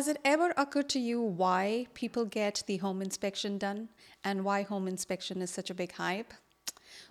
[0.00, 3.90] Has it ever occurred to you why people get the home inspection done
[4.24, 6.32] and why home inspection is such a big hype?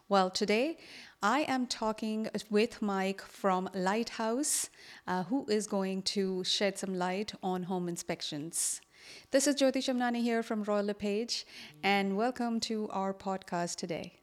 [0.07, 0.77] Well, today
[1.21, 4.71] I am talking with Mike from Lighthouse,
[5.05, 8.81] uh, who is going to shed some light on home inspections.
[9.29, 11.45] This is Jyoti Shamnani here from Royal LePage,
[11.83, 14.13] and welcome to our podcast today.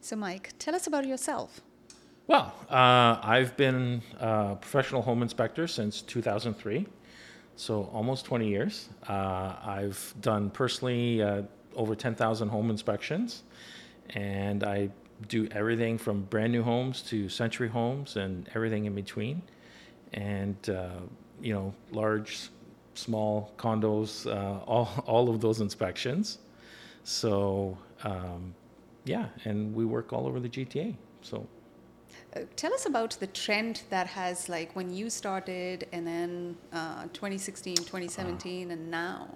[0.00, 1.60] So, Mike, tell us about yourself.
[2.26, 6.86] Well, uh, I've been a professional home inspector since 2003,
[7.56, 8.88] so almost 20 years.
[9.08, 11.42] Uh, I've done personally uh,
[11.76, 13.42] over 10,000 home inspections,
[14.10, 14.90] and I
[15.28, 19.42] do everything from brand new homes to century homes and everything in between,
[20.12, 21.00] and uh,
[21.40, 22.50] you know, large,
[22.94, 26.38] small condos, uh, all all of those inspections.
[27.04, 28.54] So um,
[29.04, 30.94] yeah, and we work all over the GTA.
[31.22, 31.46] So
[32.36, 37.04] uh, tell us about the trend that has like when you started and then uh,
[37.12, 39.28] 2016 2017 uh, and now.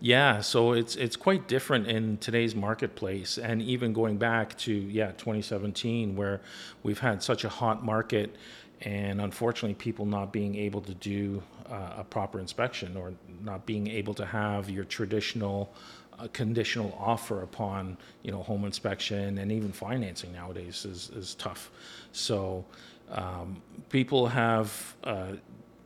[0.00, 5.12] Yeah so it's it's quite different in today's marketplace and even going back to yeah
[5.12, 6.40] 2017 where
[6.82, 8.36] we've had such a hot market
[8.82, 13.88] and unfortunately people not being able to do uh, a proper inspection or not being
[13.88, 15.72] able to have your traditional
[16.18, 21.70] a conditional offer upon you know home inspection and even financing nowadays is, is tough.
[22.12, 22.64] So
[23.10, 25.32] um, people have uh,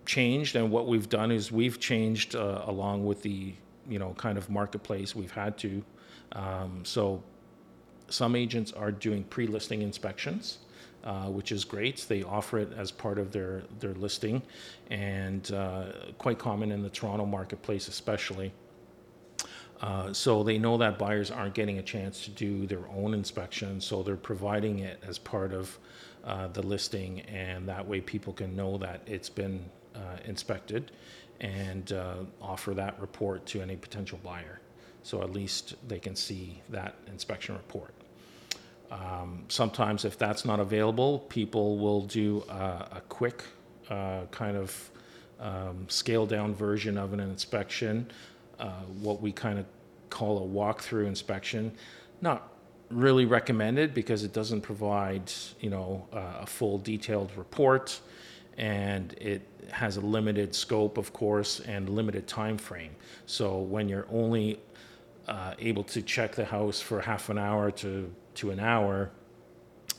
[0.07, 3.55] changed, and what we've done is we've changed uh, along with the
[3.89, 5.15] you know kind of marketplace.
[5.15, 5.85] We've had to.
[6.33, 7.23] Um, so
[8.09, 10.59] some agents are doing pre-listing inspections.
[11.05, 12.07] Uh, which is great.
[12.09, 14.41] They offer it as part of their, their listing,
[14.89, 15.87] and uh,
[16.17, 18.53] quite common in the Toronto marketplace, especially.
[19.83, 23.81] Uh, so they know that buyers aren't getting a chance to do their own inspection,
[23.81, 25.77] so they're providing it as part of
[26.25, 29.65] uh, the listing, and that way people can know that it's been
[29.97, 30.93] uh, inspected
[31.41, 34.61] and uh, offer that report to any potential buyer.
[35.03, 37.93] So at least they can see that inspection report.
[38.93, 43.43] Um, sometimes, if that's not available, people will do a, quick
[43.91, 44.91] uh, kind of
[45.41, 48.07] um, scaled down version of an inspection
[48.63, 48.71] uh,
[49.01, 49.67] what we kind of
[50.13, 51.73] call a walkthrough inspection.
[52.21, 52.41] Not
[52.91, 58.01] really recommended because it doesn't provide, you know, uh, a full detailed report,
[58.59, 62.95] and it has a limited scope, of course, and limited time frame.
[63.27, 64.61] So when you're only
[65.27, 69.11] uh, able to check the house for half an hour to to an hour,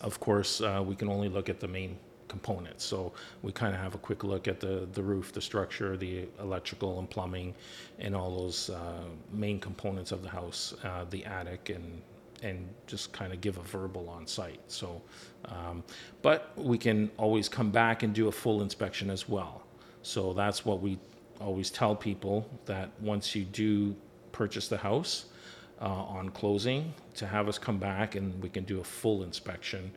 [0.01, 1.97] of course, uh, we can only look at the main
[2.35, 2.83] components.
[2.83, 2.97] So
[3.45, 6.91] we kind of have a quick look at the, the roof, the structure, the electrical
[6.99, 7.53] and plumbing,
[7.99, 12.01] and all those uh, main components of the house, uh, the attic, and
[12.49, 12.57] and
[12.87, 14.59] just kind of give a verbal on site.
[14.67, 15.01] So,
[15.45, 15.81] um,
[16.21, 19.61] but we can always come back and do a full inspection as well.
[20.01, 20.99] So that's what we
[21.39, 23.95] always tell people that once you do
[24.33, 25.25] purchase the house
[25.81, 29.91] uh, on closing, to have us come back and we can do a full inspection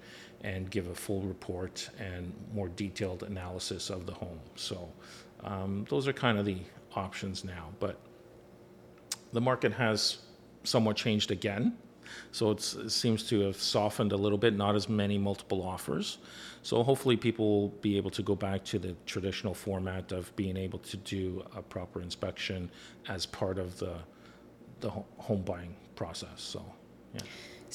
[0.47, 4.39] and give a full report and more detailed analysis of the home.
[4.55, 4.89] So
[5.43, 6.59] um, those are kind of the
[6.95, 7.71] options now.
[7.81, 7.99] But
[9.33, 10.19] the market has
[10.62, 11.77] somewhat changed again.
[12.31, 16.19] So it seems to have softened a little bit, not as many multiple offers.
[16.63, 20.57] So hopefully people will be able to go back to the traditional format of being
[20.57, 22.71] able to do a proper inspection
[23.09, 23.97] as part of the
[24.81, 26.28] the home buying process.
[26.37, 26.63] So,
[27.15, 27.21] yeah.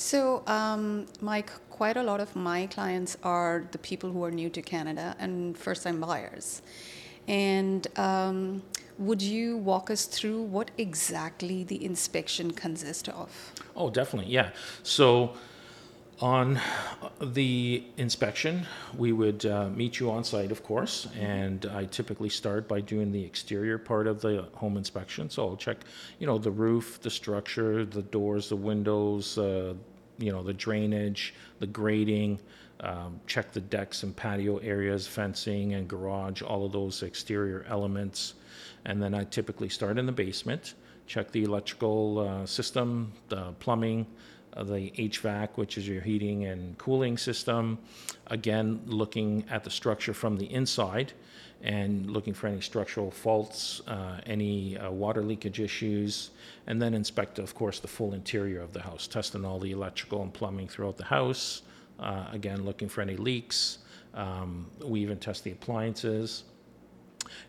[0.01, 4.49] So, um, Mike, quite a lot of my clients are the people who are new
[4.49, 6.63] to Canada and first time buyers.
[7.27, 8.63] And um,
[8.97, 13.53] would you walk us through what exactly the inspection consists of?
[13.75, 14.49] Oh, definitely, yeah.
[14.81, 15.35] So,
[16.19, 16.59] on
[17.21, 18.65] the inspection,
[18.97, 23.11] we would uh, meet you on site, of course, and I typically start by doing
[23.11, 25.29] the exterior part of the home inspection.
[25.29, 25.77] So I'll check,
[26.19, 29.73] you know, the roof, the structure, the doors, the windows, uh,
[30.21, 32.39] you know, the drainage, the grading,
[32.81, 38.35] um, check the decks and patio areas, fencing and garage, all of those exterior elements.
[38.85, 40.73] And then I typically start in the basement,
[41.05, 44.07] check the electrical uh, system, the plumbing,
[44.53, 47.77] uh, the HVAC, which is your heating and cooling system.
[48.27, 51.13] Again, looking at the structure from the inside
[51.63, 56.31] and looking for any structural faults, uh, any uh, water leakage issues,
[56.67, 60.21] and then inspect, of course, the full interior of the house, testing all the electrical
[60.23, 61.61] and plumbing throughout the house.
[61.99, 63.77] Uh, again, looking for any leaks.
[64.15, 66.43] Um, we even test the appliances.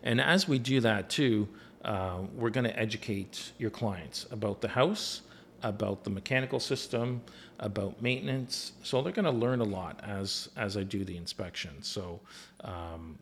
[0.03, 1.47] And as we do that too,
[1.83, 5.21] uh, we're going to educate your clients about the house,
[5.63, 7.21] about the mechanical system,
[7.59, 8.73] about maintenance.
[8.83, 11.81] So they're going to learn a lot as as I do the inspection.
[11.81, 12.19] So
[12.61, 13.17] um,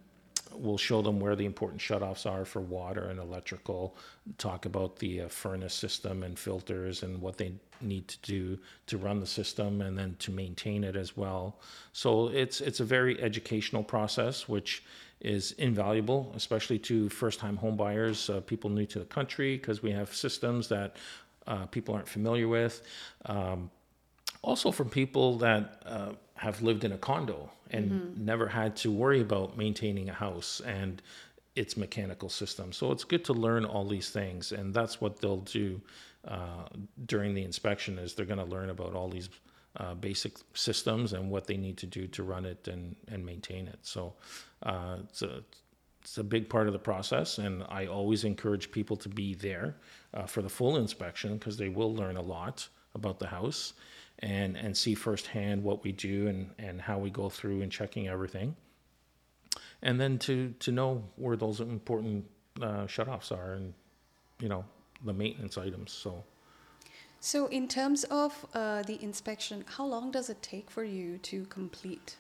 [0.53, 3.95] we'll show them where the important shutoffs are for water and electrical,
[4.37, 8.57] talk about the uh, furnace system and filters and what they need to do
[8.87, 11.59] to run the system and then to maintain it as well.
[11.93, 14.83] So it's it's a very educational process, which
[15.19, 20.13] is invaluable, especially to first-time homebuyers, uh, people new to the country, because we have
[20.15, 20.95] systems that
[21.45, 22.81] uh, people aren't familiar with.
[23.25, 23.69] Um,
[24.41, 28.25] also, from people that uh, have lived in a condo and mm-hmm.
[28.25, 31.01] never had to worry about maintaining a house and
[31.55, 32.71] its mechanical system.
[32.71, 35.81] So it's good to learn all these things, and that's what they'll do
[36.27, 36.65] uh,
[37.05, 37.97] during the inspection.
[37.97, 39.29] Is they're going to learn about all these
[39.77, 43.67] uh, basic systems and what they need to do to run it and, and maintain
[43.67, 43.79] it.
[43.83, 44.13] So
[44.63, 45.43] uh, it's, a,
[46.01, 49.75] it's a big part of the process, and I always encourage people to be there
[50.13, 53.73] uh, for the full inspection because they will learn a lot about the house
[54.21, 58.07] and, and see firsthand what we do and, and how we go through and checking
[58.07, 58.55] everything.
[59.81, 62.25] And then to, to know where those important
[62.61, 63.73] uh, shutoffs are and,
[64.39, 64.63] you know,
[65.03, 65.91] the maintenance items.
[65.91, 66.23] So
[67.23, 71.45] so, in terms of uh, the inspection, how long does it take for you to
[71.45, 72.15] complete?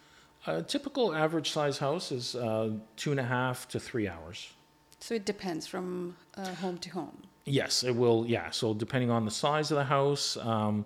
[0.45, 4.51] A typical average size house is uh, two and a half to three hours.
[4.99, 7.17] So it depends from uh, home to home.
[7.45, 8.27] Yes, it will.
[8.27, 8.51] Yeah.
[8.51, 10.85] So depending on the size of the house, um,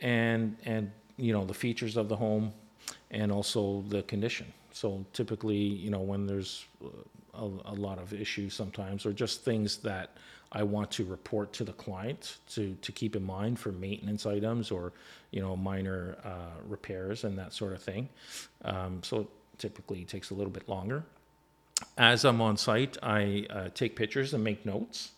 [0.00, 2.52] and and you know the features of the home,
[3.10, 4.52] and also the condition.
[4.72, 6.64] So typically, you know, when there's
[7.34, 10.10] a, a lot of issues sometimes, or just things that
[10.52, 14.70] I want to report to the client to, to keep in mind for maintenance items
[14.70, 14.92] or
[15.30, 18.08] you know minor uh, repairs and that sort of thing.
[18.64, 21.04] Um, so it typically takes a little bit longer.
[21.96, 25.12] As I'm on site, I uh, take pictures and make notes,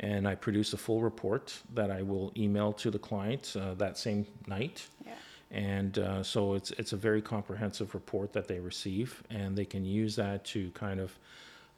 [0.00, 3.98] and I produce a full report that I will email to the client uh, that
[3.98, 4.86] same night.
[5.04, 5.12] Yeah.
[5.50, 9.84] And uh, so it's it's a very comprehensive report that they receive, and they can
[9.84, 11.18] use that to kind of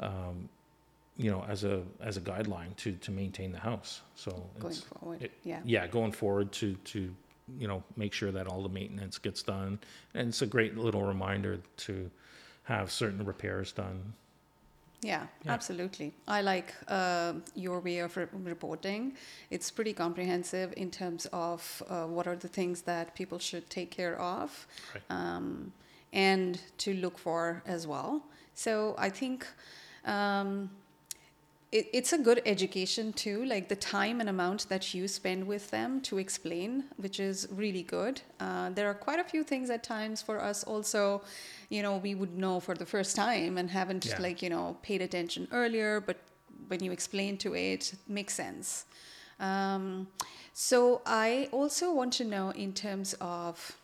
[0.01, 0.49] um,
[1.21, 4.01] you know, as a as a guideline to to maintain the house.
[4.15, 7.15] So going forward, it, yeah, yeah, going forward to to
[7.59, 9.79] you know make sure that all the maintenance gets done,
[10.15, 12.11] and it's a great little reminder to
[12.65, 14.15] have certain repairs done.
[15.03, 15.53] Yeah, yeah.
[15.53, 16.13] absolutely.
[16.29, 19.15] I like uh, your way of re- reporting.
[19.51, 23.91] It's pretty comprehensive in terms of uh, what are the things that people should take
[23.91, 25.03] care of right.
[25.09, 25.73] um,
[26.13, 28.23] and to look for as well.
[28.55, 29.47] So I think
[30.05, 30.71] um,
[31.73, 35.71] it, it's a good education too like the time and amount that you spend with
[35.71, 38.21] them to explain which is really good.
[38.39, 41.23] Uh, there are quite a few things at times for us also
[41.69, 44.21] you know we would know for the first time and haven't yeah.
[44.21, 46.17] like you know paid attention earlier but
[46.69, 48.85] when you explain to it, it makes sense.
[49.41, 50.07] Um,
[50.53, 53.77] so i also want to know in terms of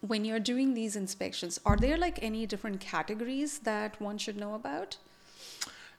[0.00, 4.54] when you're doing these inspections are there like any different categories that one should know
[4.54, 4.96] about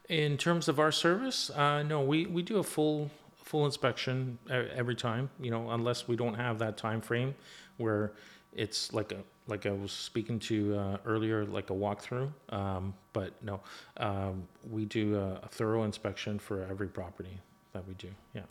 [0.09, 3.09] in terms of our service, uh, no, we, we do a full
[3.43, 5.29] full inspection every time.
[5.39, 7.35] You know, unless we don't have that time frame
[7.77, 8.13] where
[8.53, 9.17] it's like a
[9.47, 12.31] like I was speaking to uh, earlier, like a walkthrough.
[12.49, 13.59] Um, but no,
[13.97, 17.37] um, we do a, a thorough inspection for every property
[17.73, 18.07] that we do.
[18.33, 18.43] Yeah.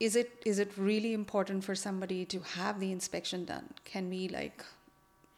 [0.00, 3.66] Is it is it really important for somebody to have the inspection done?
[3.84, 4.64] Can we like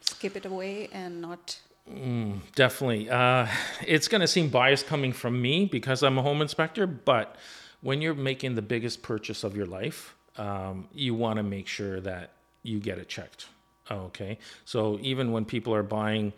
[0.00, 1.58] skip it away and not
[1.90, 3.10] Mm, definitely.
[3.10, 3.46] Uh,
[3.86, 7.36] it's going to seem biased coming from me because I'm a home inspector, but
[7.82, 12.00] when you're making the biggest purchase of your life, um, you want to make sure
[12.00, 12.31] that
[12.62, 13.48] you get it checked.
[13.91, 14.38] Okay.
[14.64, 16.32] So even when people are buying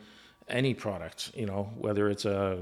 [0.48, 2.58] any product, you know, whether it's a,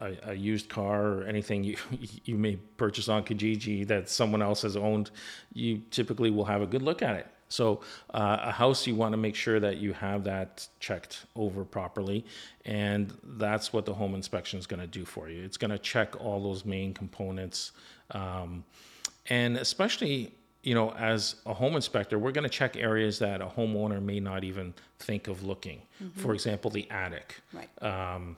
[0.00, 1.76] a, a used car or anything you,
[2.24, 5.10] you may purchase on Kijiji that someone else has owned,
[5.54, 7.80] you typically will have a good look at it so
[8.12, 12.24] uh, a house, you want to make sure that you have that checked over properly,
[12.64, 15.42] and that's what the home inspection is going to do for you.
[15.42, 17.72] It's going to check all those main components,
[18.10, 18.64] um,
[19.26, 23.46] and especially you know as a home inspector, we're going to check areas that a
[23.46, 25.80] homeowner may not even think of looking.
[26.02, 26.20] Mm-hmm.
[26.20, 27.36] For example, the attic.
[27.52, 27.82] Right.
[27.82, 28.36] Um,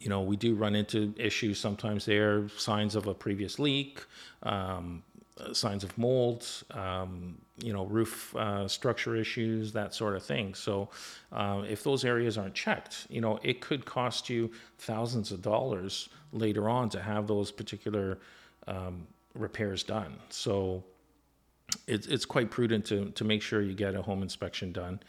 [0.00, 4.04] you know, we do run into issues sometimes there, signs of a previous leak,
[4.44, 5.02] um,
[5.52, 10.54] signs of mold, um, you know, roof uh, structure issues, that sort of thing.
[10.54, 10.90] So,
[11.32, 16.08] uh, if those areas aren't checked, you know, it could cost you thousands of dollars
[16.32, 18.18] later on to have those particular
[18.66, 20.18] um, repairs done.
[20.28, 20.84] So,
[21.86, 25.00] it's it's quite prudent to to make sure you get a home inspection done.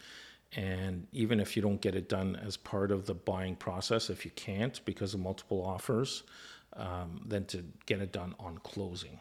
[0.56, 4.24] And even if you don't get it done as part of the buying process, if
[4.24, 6.24] you can't because of multiple offers,
[6.72, 9.20] um, then to get it done on closing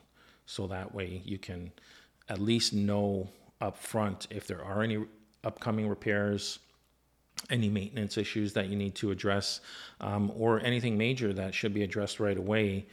[0.50, 1.72] so that way you can
[2.27, 3.29] at least know
[3.62, 4.98] up front if there are any
[5.44, 6.60] upcoming repairs
[7.50, 9.62] any maintenance issues that you need to address,
[10.01, 12.86] um, or anything major that should be addressed right away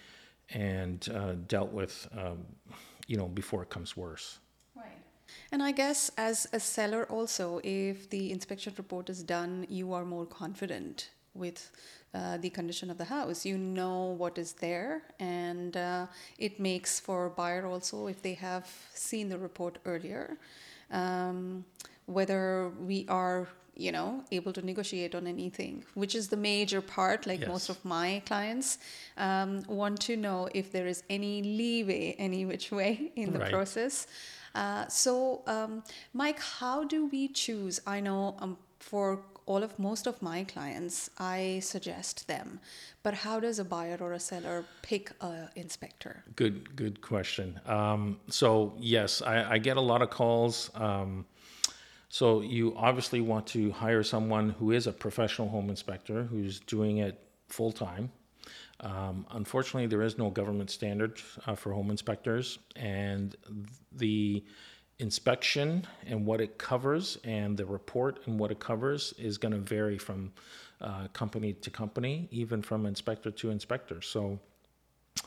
[0.51, 2.45] and uh, dealt with, um,
[3.07, 4.39] you know, before it comes worse.
[4.77, 4.85] Right.
[5.51, 10.05] And I guess as a seller also, if the inspection report is done, you are
[10.05, 11.71] more confident with
[12.15, 13.45] uh, the condition of the house.
[13.45, 16.07] You know what is there, and uh,
[16.39, 20.39] it makes for buyer also if they have seen the report earlier,
[20.91, 21.65] um,
[22.07, 27.27] whether we are you know able to negotiate on anything which is the major part
[27.27, 27.49] like yes.
[27.49, 28.79] most of my clients
[29.19, 33.53] um, want to know if there is any leeway any which way in the right.
[33.53, 34.07] process
[34.55, 35.83] uh, so um,
[36.15, 41.09] mike how do we choose i know um, for all of most of my clients
[41.19, 42.61] i suggest them.
[43.03, 46.25] But how does a buyer or a seller pick a inspector?
[46.35, 47.61] Good good question.
[47.67, 50.71] Um, so yes I, I, get a lot of calls.
[50.75, 51.25] Um,
[52.09, 56.99] so you obviously want to hire someone who is a professional home inspector who's doing
[56.99, 58.11] it full time.
[58.81, 63.35] Um, unfortunately, there is no government standard uh, for home inspectors, and
[63.93, 64.45] the
[64.99, 69.59] inspection and what it covers and the report and what it covers is going to
[69.59, 70.33] vary from
[70.81, 74.01] uh, company to company, even from inspector to inspector.
[74.01, 74.39] So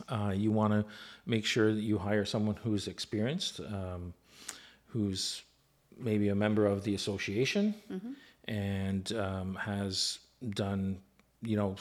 [0.07, 0.85] uh, you want to
[1.25, 4.13] make sure that you hire someone who's experienced, um,
[4.87, 5.43] who's
[5.97, 8.11] maybe a member of the association mm-hmm.
[8.47, 10.19] and um, has
[10.51, 10.99] done,
[11.41, 11.75] you know,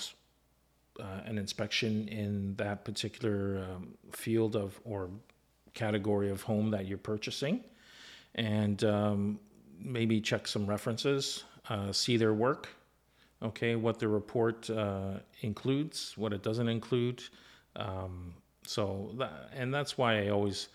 [1.01, 5.11] uh, an inspection in that particular um, field of or
[5.75, 7.63] category of home that you're purchasing,
[8.35, 9.41] and um,
[9.79, 12.69] maybe check some references, uh, see their work,
[13.43, 17.23] okay, what the report uh, includes, what it doesn't include.
[17.77, 20.69] Um, so, that, and that's why I always,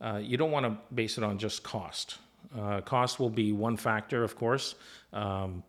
[0.00, 2.18] uh, you don't want to base it on just cost
[2.56, 4.74] uh, cost will be one factor, of course.
[5.12, 5.62] Um,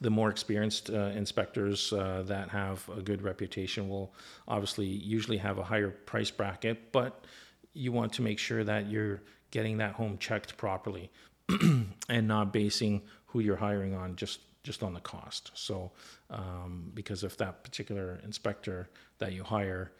[0.00, 4.14] the more experienced uh, inspectors uh, that have a good reputation will
[4.48, 7.26] obviously usually have a higher price bracket, but
[7.74, 11.10] you want to make sure that you're getting that home checked properly
[12.08, 15.50] and not basing who you're hiring on just just on the cost.
[15.54, 15.90] So,
[16.28, 19.90] um, because if that particular inspector that you hire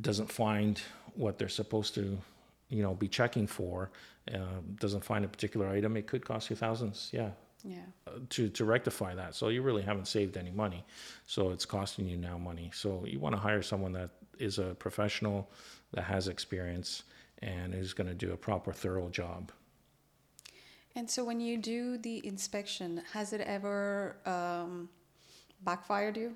[0.00, 0.80] doesn't find
[1.14, 2.18] what they're supposed to
[2.68, 3.90] you know be checking for
[4.32, 7.10] uh, doesn't find a particular item, it could cost you thousands.
[7.12, 7.30] Yeah.
[7.64, 7.78] Yeah.
[8.06, 10.84] Uh, to to rectify that, so you really haven't saved any money,
[11.26, 12.70] so it's costing you now money.
[12.72, 15.50] So you want to hire someone that is a professional,
[15.92, 17.02] that has experience,
[17.42, 19.52] and is going to do a proper, thorough job.
[20.94, 24.88] And so, when you do the inspection, has it ever um,
[25.62, 26.34] backfired you?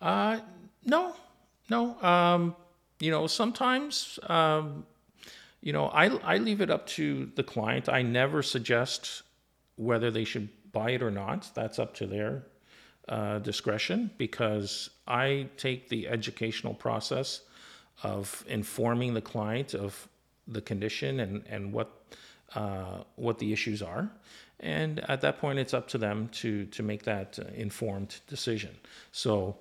[0.00, 0.40] Uh,
[0.84, 1.14] no,
[1.70, 2.00] no.
[2.02, 2.54] Um,
[3.00, 4.84] you know, sometimes, um,
[5.62, 7.88] you know, I, I leave it up to the client.
[7.88, 9.22] I never suggest
[9.76, 11.50] whether they should buy it or not.
[11.54, 12.42] That's up to their
[13.08, 17.42] uh, discretion because I take the educational process
[18.02, 20.08] of informing the client of
[20.46, 21.90] the condition and, and what
[22.54, 24.08] uh, what the issues are.
[24.60, 28.74] And at that point, it's up to them to to make that uh, informed decision.
[29.12, 29.56] So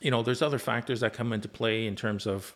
[0.00, 2.54] you know, there's other factors that come into play in terms of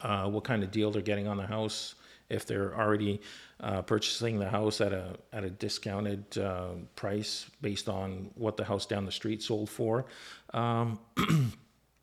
[0.00, 1.94] uh, what kind of deal they're getting on the house.
[2.28, 3.20] If they're already
[3.60, 8.64] uh, purchasing the house at a at a discounted uh, price based on what the
[8.64, 10.06] house down the street sold for,
[10.54, 10.98] um,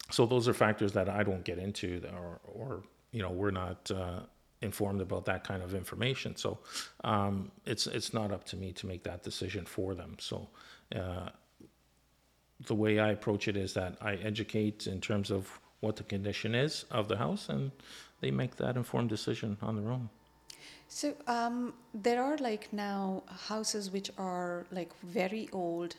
[0.10, 3.90] so those are factors that I don't get into, or or you know we're not
[3.92, 4.22] uh,
[4.62, 6.36] informed about that kind of information.
[6.36, 6.60] So
[7.04, 10.18] um, it's it's not up to me to make that decision for them.
[10.20, 10.50] So
[10.96, 11.30] uh,
[12.66, 16.56] the way I approach it is that I educate in terms of what the condition
[16.56, 17.72] is of the house, and
[18.20, 20.10] they make that informed decision on their own.
[20.90, 25.96] So um, there are like now houses which are like very old,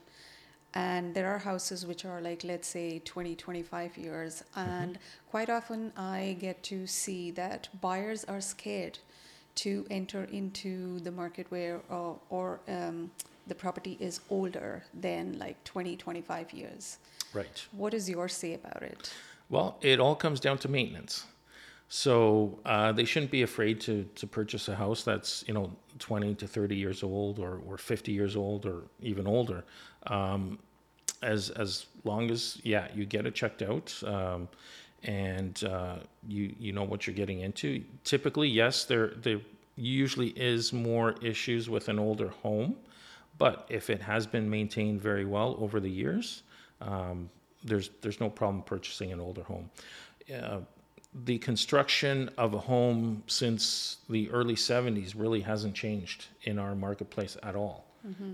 [0.75, 4.71] and there are houses which are like let's say 20 25 years mm-hmm.
[4.71, 5.31] and mm-hmm.
[5.31, 8.99] quite often i get to see that buyers are scared
[9.55, 13.11] to enter into the market where uh, or um,
[13.47, 16.99] the property is older than like 20, 25 years.
[17.35, 17.67] Right.
[17.73, 19.13] What is your say about it?
[19.49, 21.27] Well, it all comes down to maintenance.
[21.89, 26.37] So uh, they shouldn't be afraid to, to purchase a house that's you know 20
[26.37, 29.65] to 30 years old or, or 50 years old or even older.
[30.07, 30.59] Um,
[31.23, 34.49] as as long as yeah you get it checked out um,
[35.03, 37.83] and uh, you you know what you're getting into.
[38.05, 39.41] Typically, yes, there there
[39.77, 42.77] usually is more issues with an older home
[43.41, 46.43] but if it has been maintained very well over the years,
[46.83, 47.31] um,
[47.65, 49.71] there's there's no problem purchasing an older home.
[50.31, 50.59] Uh,
[51.25, 57.39] the construction of a home since the early 70s really hasn't changed in our marketplace
[57.43, 57.87] at all.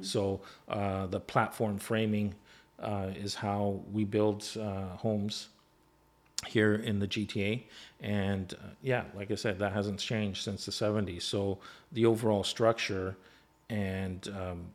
[0.02, 2.34] So uh, the platform framing
[2.78, 5.48] uh, is how we build uh, homes
[6.46, 7.62] here in the GTA.
[8.00, 11.22] And uh, yeah, like I said, that hasn't changed since the 70s.
[11.22, 11.58] So
[11.92, 13.16] the overall structure
[13.68, 14.66] and um,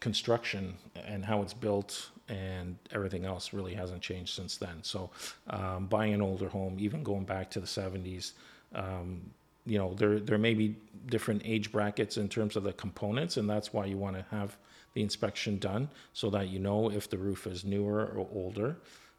[0.00, 0.74] construction
[1.06, 4.78] and how it's built and everything else really hasn't changed since then.
[4.82, 5.10] So
[5.48, 8.32] um, buying an older home, even going back to the 70s,
[8.74, 9.20] um,
[9.66, 10.76] you know, there there may be
[11.06, 14.56] different age brackets in terms of the components, and that's why you want to have
[14.94, 18.76] the inspection done so that you know if the roof is newer or older.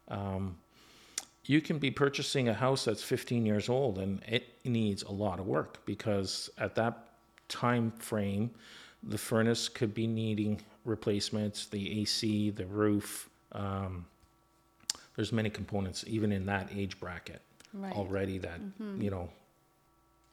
[0.08, 0.56] Um,
[1.44, 5.40] you can be purchasing a house that's 15 years old and it needs a lot
[5.40, 7.08] of work because at that
[7.48, 8.50] time frame
[9.02, 14.06] the furnace could be needing replacements the ac the roof um,
[15.16, 17.40] there's many components even in that age bracket
[17.74, 17.92] Right.
[17.94, 18.60] already that
[18.98, 19.28] you know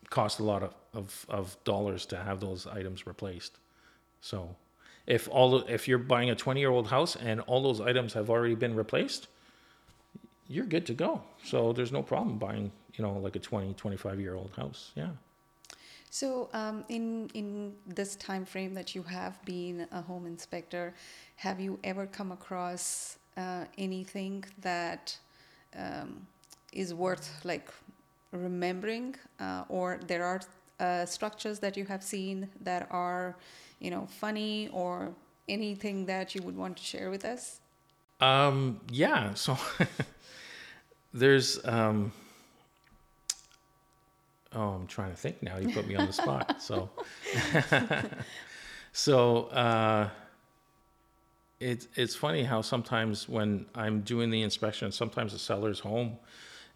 [0.10, 3.58] cost a lot of, of, of dollars to have those items replaced.
[4.22, 4.56] So
[5.08, 8.30] if all if you're buying a 20 year old house and all those items have
[8.30, 9.28] already been replaced
[10.50, 11.22] you're good to go.
[11.46, 14.92] So there's no problem buying you know like a 20 25 year old house.
[14.96, 15.10] Yeah.
[16.12, 20.94] So, um, in in this time frame that you have been a home inspector,
[21.36, 25.16] have you ever come across uh, anything that
[25.78, 26.26] um,
[26.74, 27.70] is worth like
[28.32, 30.42] remembering, uh, or there are
[30.80, 33.36] uh, structures that you have seen that are,
[33.80, 35.14] you know, funny or
[35.48, 37.60] anything that you would want to share with us?
[38.22, 39.34] Um, yeah.
[39.34, 39.58] So
[41.14, 42.12] there's, um,
[44.54, 45.58] oh, I'm trying to think now.
[45.58, 46.62] You put me on the spot.
[46.62, 46.90] So,
[48.94, 50.10] so, uh,
[51.60, 56.18] it's, it's funny how sometimes when I'm doing the inspection, sometimes the seller's home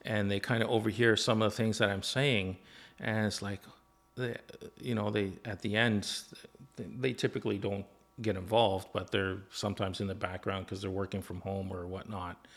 [0.05, 2.57] and they kind of overhear some of the things that I'm saying.
[2.99, 3.61] And it's like,
[4.15, 4.35] they,
[4.79, 6.09] you know, they, at the end,
[6.77, 7.85] they typically don't
[8.21, 12.47] get involved, but they're sometimes in the background because they're working from home or whatnot.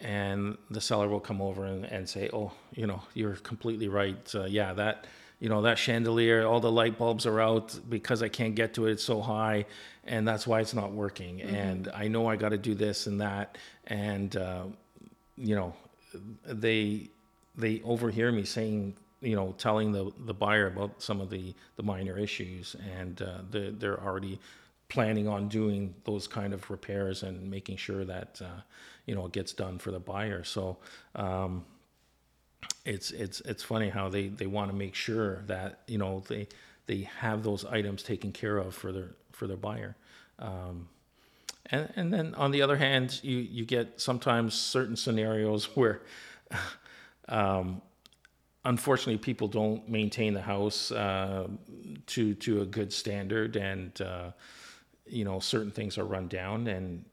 [0.00, 4.32] And the seller will come over and, and say, "Oh, you know, you're completely right.
[4.32, 5.08] Uh, yeah, that,
[5.40, 8.86] you know, that chandelier, all the light bulbs are out because I can't get to
[8.86, 8.92] it.
[8.92, 9.66] It's so high,
[10.04, 11.42] and that's why it's not working.
[11.42, 14.64] And I know I got to do this and that, and uh,
[15.36, 15.74] you know,
[16.44, 17.08] they
[17.56, 21.82] they overhear me saying you know telling the the buyer about some of the the
[21.82, 24.38] minor issues and uh, they're, they're already
[24.88, 28.60] planning on doing those kind of repairs and making sure that uh,
[29.06, 30.44] you know it gets done for the buyer.
[30.44, 30.78] So
[31.14, 31.64] um,
[32.84, 36.48] it's it's it's funny how they they want to make sure that you know they
[36.86, 39.96] they have those items taken care of for their for their buyer.
[40.38, 40.88] Um,
[41.70, 46.02] and and then on the other hand, you you get sometimes certain scenarios where,
[47.28, 47.82] um,
[48.64, 51.48] unfortunately, people don't maintain the house uh,
[52.06, 54.30] to to a good standard, and uh,
[55.06, 57.04] you know certain things are run down, and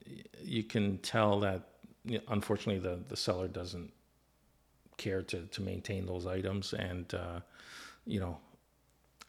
[0.42, 1.70] you can tell that
[2.30, 3.92] unfortunately the the seller doesn't
[4.98, 7.40] care to to maintain those items, and uh,
[8.06, 8.38] you know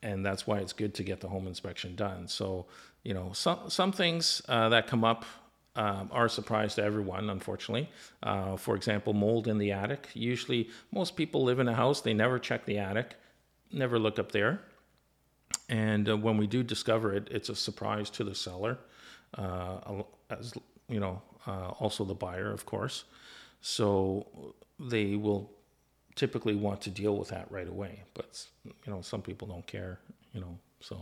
[0.03, 2.29] and that's why it's good to get the home inspection done.
[2.29, 2.67] So,
[3.07, 5.25] you know, some some things uh, that come up
[5.77, 7.89] um, are a surprise to everyone, unfortunately.
[8.21, 10.09] Uh, for example, mold in the attic.
[10.13, 13.15] Usually, most people live in a house; they never check the attic,
[13.71, 14.61] never look up there.
[15.69, 18.77] And uh, when we do discover it, it's a surprise to the seller,
[19.39, 20.55] uh, as
[20.89, 23.05] you know, uh, also the buyer, of course.
[23.61, 24.27] So
[24.81, 25.53] they will
[26.17, 28.03] typically want to deal with that right away.
[28.15, 30.01] But you know, some people don't care.
[30.33, 30.99] You know, so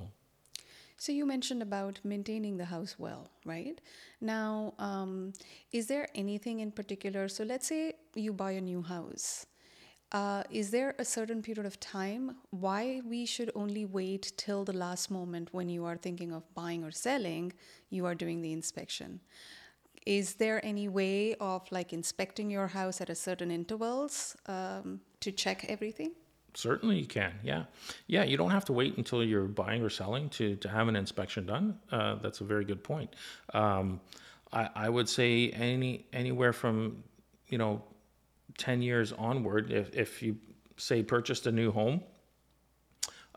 [0.96, 3.80] So you mentioned about maintaining the house well, right?
[4.20, 5.32] Now, um,
[5.72, 7.28] is there anything in particular?
[7.28, 9.46] So let's say you buy a new house.
[10.12, 14.72] Uh, is there a certain period of time why we should only wait till the
[14.72, 17.52] last moment when you are thinking of buying or selling?
[17.90, 19.20] You are doing the inspection.
[20.06, 25.32] Is there any way of like inspecting your house at a certain intervals um, to
[25.32, 26.12] check everything?
[26.54, 27.32] Certainly you can.
[27.42, 27.64] Yeah,
[28.06, 28.24] yeah.
[28.24, 31.46] You don't have to wait until you're buying or selling to to have an inspection
[31.46, 31.78] done.
[31.90, 33.14] Uh, that's a very good point.
[33.52, 34.00] Um,
[34.54, 37.02] I, I would say any anywhere from
[37.48, 37.82] you know
[38.58, 40.36] 10 years onward if, if you
[40.76, 42.00] say purchased a new home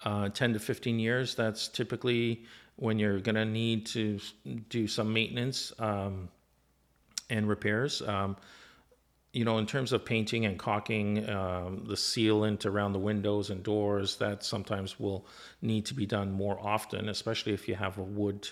[0.03, 4.19] uh, 10 to 15 years that's typically when you're to need to
[4.69, 6.29] do some maintenance um,
[7.29, 8.37] and repairs um,
[9.33, 13.63] you know in terms of painting and caulking um, the sealant around the windows and
[13.63, 15.27] doors that sometimes will
[15.61, 18.47] need to be done more often especially if you have a wood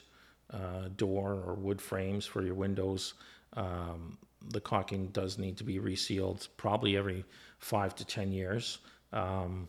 [0.51, 3.15] uh, door or wood frames for your windows.
[3.53, 4.17] Um,
[4.49, 7.25] the caulking does need to be resealed probably every
[7.57, 8.79] five to ten years.
[9.11, 9.67] Um,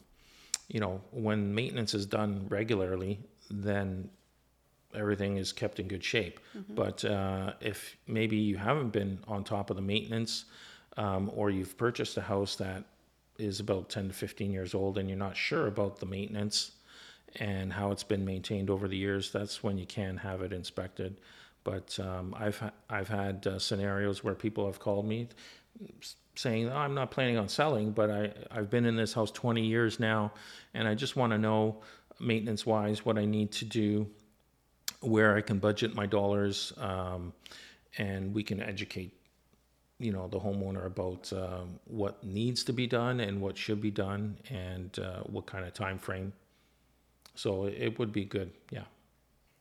[0.69, 4.11] you know when maintenance is done regularly then
[4.95, 6.41] everything is kept in good shape.
[6.75, 10.47] But uh, if maybe you haven't been on top of the maintenance,
[10.97, 12.85] um, or you've purchased a house that
[13.39, 16.73] is about 10 to 15 years old and you're not sure about the maintenance
[17.37, 21.21] and how it's been maintained over the years, that's when you can have it inspected.
[21.65, 25.29] But um, I've ha- I've had uh, scenarios where people have called me
[26.37, 29.67] saying, oh, "I'm not planning on selling, but I I've been in this house 20
[29.67, 30.33] years now,
[30.75, 31.83] and I just want to know
[32.21, 34.07] maintenance wise what I need to do,
[35.01, 37.33] where I can budget my dollars, um,
[37.99, 39.13] and we can educate."
[39.99, 43.91] You know the homeowner about um, what needs to be done and what should be
[43.91, 46.33] done, and uh, what kind of time frame.
[47.35, 48.85] So it would be good, yeah.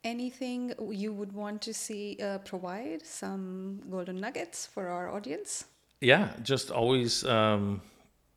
[0.03, 5.65] Anything you would want to see uh, provide some golden nuggets for our audience?
[5.99, 7.81] Yeah, just always, um,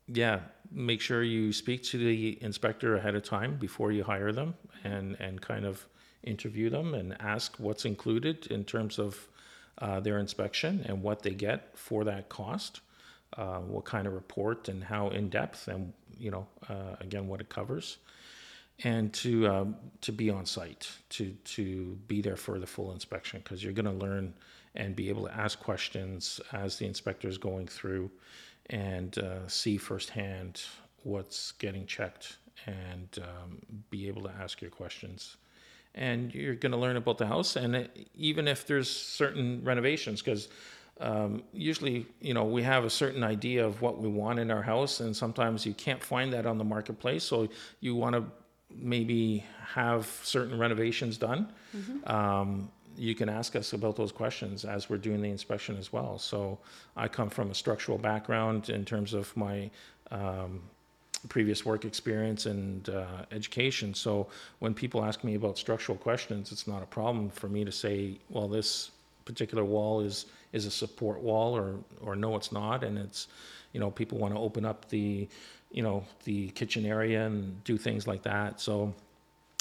[0.07, 0.41] yeah,
[0.73, 5.17] make sure you speak to the inspector ahead of time before you hire them and,
[5.21, 5.87] and kind of
[6.25, 9.29] interview them and ask what's included in terms of
[9.81, 12.81] uh, their inspection and what they get for that cost,
[13.37, 17.41] uh, what kind of report and how in depth and, you know, uh, again, what
[17.41, 17.99] it covers.
[18.85, 23.41] And to um, to be on site, to to be there for the full inspection,
[23.43, 24.35] because you're going to learn
[24.77, 28.09] and be able to ask questions as the inspector is going through,
[28.71, 30.62] and uh, see firsthand
[31.03, 32.37] what's getting checked,
[32.67, 33.59] and um,
[33.91, 35.38] be able to ask your questions.
[35.99, 40.23] And you're going to learn about the house, and it, even if there's certain renovations,
[40.23, 40.49] because
[41.01, 44.63] um, usually, you know, we have a certain idea of what we want in our
[44.63, 47.25] house, and sometimes you can't find that on the marketplace.
[47.25, 47.49] So
[47.81, 48.25] you want to
[48.71, 51.53] maybe have certain renovations done.
[52.07, 56.19] Um, you can ask us about those questions as we're doing the inspection as well.
[56.19, 56.59] So
[56.97, 59.71] I come from a structural background in terms of my
[60.11, 60.63] um,
[61.29, 63.95] previous work experience and uh, education.
[63.95, 64.29] So
[64.61, 68.19] when people ask me about structural questions, it's not a problem for me to say,
[68.29, 68.91] well, this
[69.25, 73.29] particular wall is is a support wall, or or no, it's not, and it's
[73.73, 75.29] you know people want to open up the
[75.71, 78.61] you know the kitchen area and do things like that.
[78.61, 78.95] So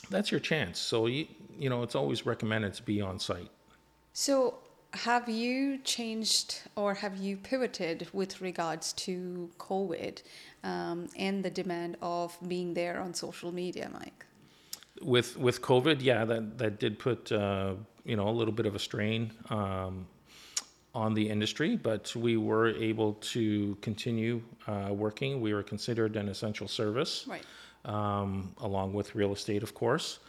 [0.10, 0.80] that's your chance.
[0.80, 3.50] So you you know it's always recommended to be on site.
[4.14, 4.56] So,
[5.04, 10.22] have you changed or have you pivoted with regards to COVID
[10.64, 14.26] um, and the demand of being there on social media, Mike?
[15.02, 18.76] with with COVID, yeah, that that did put uh, you know a little bit of
[18.76, 20.08] a strain um,
[20.96, 25.40] on the industry, but we were able to continue uh, working.
[25.42, 27.46] We were considered an essential service, Right.
[27.86, 30.20] um, along with real estate, of course.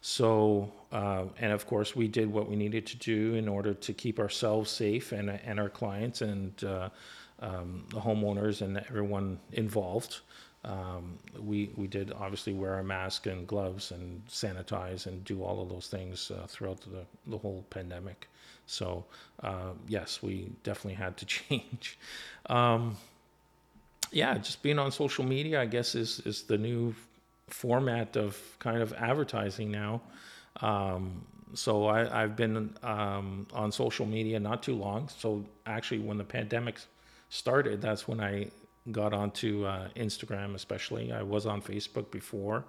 [0.00, 3.92] So, uh, and of course, we did what we needed to do in order to
[3.92, 6.88] keep ourselves safe and and our clients and uh,
[7.40, 10.20] um, the homeowners and everyone involved.
[10.64, 15.62] Um, we we did obviously wear a mask and gloves and sanitize and do all
[15.62, 18.28] of those things uh, throughout the the whole pandemic.
[18.66, 19.04] So
[19.42, 21.98] uh, yes, we definitely had to change.
[22.46, 22.96] Um,
[24.12, 26.94] yeah, just being on social media, I guess, is is the new
[27.48, 30.00] format of kind of advertising now.
[30.60, 35.08] Um, so I, I've been um, on social media not too long.
[35.08, 36.80] So actually, when the pandemic
[37.28, 38.50] started, that's when I
[38.92, 41.12] got onto uh, Instagram, especially.
[41.12, 42.64] I was on Facebook before,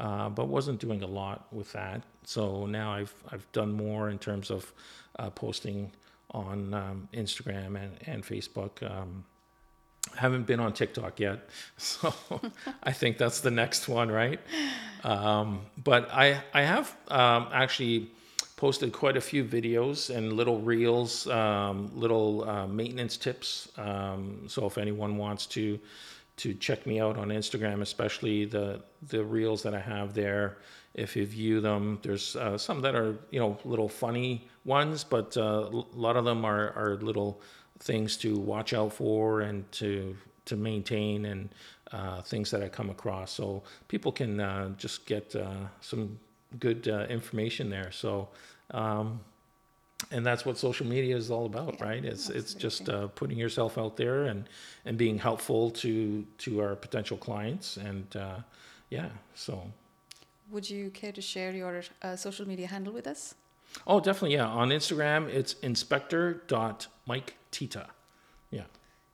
[0.00, 2.02] uh, but wasn't doing a lot with that.
[2.24, 4.72] So now I've I've done more in terms of
[5.18, 5.92] uh, posting
[6.30, 8.82] on um, Instagram and and Facebook.
[8.88, 9.24] Um,
[10.16, 12.12] haven't been on TikTok yet, so
[12.82, 14.40] I think that's the next one, right?
[15.04, 18.10] Um, but I I have um, actually
[18.62, 23.68] posted quite a few videos and little reels, um, little uh, maintenance tips.
[23.76, 25.80] Um, so if anyone wants to
[26.36, 30.58] to check me out on Instagram, especially the the reels that I have there,
[30.94, 35.36] if you view them, there's uh, some that are you know little funny ones, but
[35.36, 37.40] uh, a lot of them are are little
[37.82, 41.48] things to watch out for and to to maintain and
[41.92, 43.30] uh, things that I come across.
[43.32, 46.18] So people can uh, just get uh, some
[46.60, 47.90] good uh, information there.
[47.92, 48.28] So.
[48.70, 49.20] Um,
[50.10, 52.04] and that's what social media is all about, Yeah, right?
[52.04, 54.48] It's it's just uh, putting yourself out there and
[54.84, 58.38] and being helpful to to our potential clients, and uh,
[58.90, 59.10] yeah.
[59.34, 59.70] So
[60.50, 63.34] Would you care to share your uh, social media handle with us?
[63.86, 64.46] oh, definitely, yeah.
[64.46, 67.90] On Instagram, it's inspector dot Mike Tita.
[68.50, 68.64] Yeah.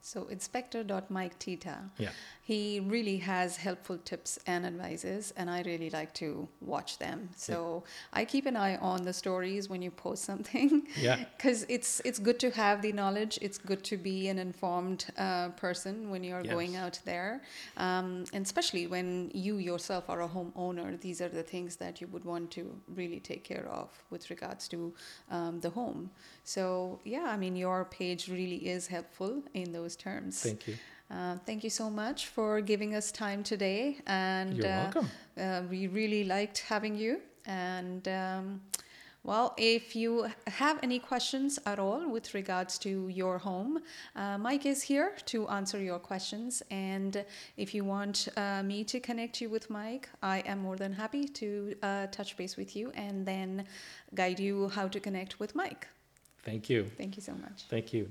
[0.09, 1.91] So inspector.miketita.
[1.99, 2.09] Yeah.
[2.43, 7.29] He really has helpful tips and advices, and I really like to watch them.
[7.37, 10.87] So I keep an eye on the stories when you post something.
[10.97, 11.17] Yeah.
[11.37, 13.39] Because it's it's good to have the knowledge.
[13.43, 17.43] It's good to be an informed uh, person when you're going out there,
[17.77, 20.99] um, and especially when you yourself are a homeowner.
[21.01, 22.63] These are the things that you would want to
[23.01, 24.95] really take care of with regards to
[25.31, 26.11] um, the home.
[26.45, 30.41] So yeah, I mean your page really is helpful in those terms.
[30.43, 30.77] Thank you.
[31.11, 35.11] Uh, thank you so much for giving us time today, and You're uh, welcome.
[35.41, 37.21] uh, we really liked having you.
[37.47, 38.61] And um,
[39.25, 43.81] well, if you have any questions at all with regards to your home,
[44.17, 46.63] uh, Mike is here to answer your questions.
[46.71, 47.25] And
[47.57, 51.27] if you want uh, me to connect you with Mike, I am more than happy
[51.27, 53.67] to uh, touch base with you and then
[54.15, 55.89] guide you how to connect with Mike.
[56.45, 56.85] Thank you.
[56.97, 57.65] Thank you so much.
[57.69, 58.11] Thank you.